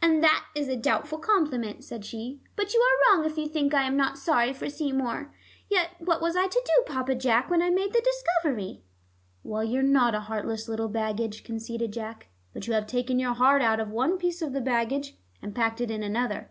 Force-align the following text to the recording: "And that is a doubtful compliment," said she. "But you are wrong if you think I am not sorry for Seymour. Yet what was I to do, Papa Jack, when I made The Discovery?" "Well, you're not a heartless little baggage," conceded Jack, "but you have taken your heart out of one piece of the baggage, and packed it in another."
"And 0.00 0.24
that 0.24 0.46
is 0.54 0.68
a 0.68 0.74
doubtful 0.76 1.18
compliment," 1.18 1.84
said 1.84 2.02
she. 2.06 2.40
"But 2.56 2.72
you 2.72 2.80
are 2.80 3.12
wrong 3.14 3.26
if 3.26 3.36
you 3.36 3.46
think 3.46 3.74
I 3.74 3.82
am 3.82 3.94
not 3.94 4.16
sorry 4.16 4.54
for 4.54 4.70
Seymour. 4.70 5.34
Yet 5.68 5.90
what 5.98 6.22
was 6.22 6.34
I 6.34 6.46
to 6.46 6.62
do, 6.64 6.82
Papa 6.90 7.14
Jack, 7.14 7.50
when 7.50 7.60
I 7.60 7.68
made 7.68 7.92
The 7.92 8.00
Discovery?" 8.00 8.80
"Well, 9.42 9.62
you're 9.62 9.82
not 9.82 10.14
a 10.14 10.20
heartless 10.20 10.66
little 10.66 10.88
baggage," 10.88 11.44
conceded 11.44 11.92
Jack, 11.92 12.28
"but 12.54 12.66
you 12.66 12.72
have 12.72 12.86
taken 12.86 13.18
your 13.18 13.34
heart 13.34 13.60
out 13.60 13.80
of 13.80 13.90
one 13.90 14.16
piece 14.16 14.40
of 14.40 14.54
the 14.54 14.62
baggage, 14.62 15.16
and 15.42 15.54
packed 15.54 15.82
it 15.82 15.90
in 15.90 16.02
another." 16.02 16.48